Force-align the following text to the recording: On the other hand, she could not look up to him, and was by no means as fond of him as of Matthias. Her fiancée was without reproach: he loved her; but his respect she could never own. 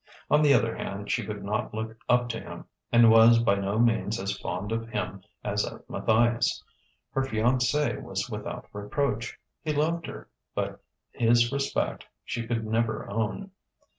On 0.31 0.41
the 0.41 0.51
other 0.51 0.75
hand, 0.75 1.11
she 1.11 1.23
could 1.23 1.43
not 1.43 1.75
look 1.75 1.95
up 2.09 2.27
to 2.29 2.39
him, 2.39 2.65
and 2.91 3.11
was 3.11 3.37
by 3.37 3.53
no 3.53 3.77
means 3.77 4.19
as 4.19 4.35
fond 4.39 4.71
of 4.71 4.89
him 4.89 5.21
as 5.43 5.63
of 5.63 5.87
Matthias. 5.87 6.63
Her 7.11 7.21
fiancée 7.21 8.01
was 8.01 8.27
without 8.27 8.65
reproach: 8.73 9.37
he 9.61 9.73
loved 9.73 10.07
her; 10.07 10.27
but 10.55 10.81
his 11.11 11.51
respect 11.51 12.07
she 12.25 12.47
could 12.47 12.65
never 12.65 13.07
own. 13.11 13.51